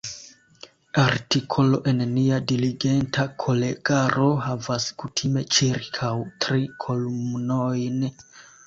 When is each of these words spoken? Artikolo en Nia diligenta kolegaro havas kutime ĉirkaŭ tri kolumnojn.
Artikolo 1.01 1.79
en 1.91 2.01
Nia 2.13 2.39
diligenta 2.53 3.27
kolegaro 3.45 4.33
havas 4.47 4.91
kutime 5.05 5.45
ĉirkaŭ 5.59 6.13
tri 6.45 6.67
kolumnojn. 6.87 8.07